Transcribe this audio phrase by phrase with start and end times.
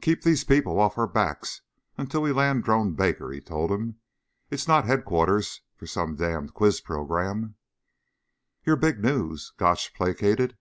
[0.00, 1.60] "Keep these people off our backs
[1.98, 4.00] until we land Drone Baker," he told him.
[4.50, 7.56] "It's not headquarters for some damned quiz program."
[8.64, 10.56] "You're big news," Gotch placated.